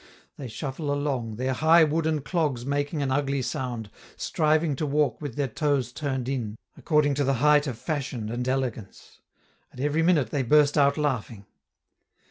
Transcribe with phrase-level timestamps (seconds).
[0.35, 5.35] They shuffle along, their high wooden clogs making an ugly sound, striving to walk with
[5.35, 9.19] their toes turned in, according to the height of fashion and elegance.
[9.71, 11.45] At every minute they burst out laughing.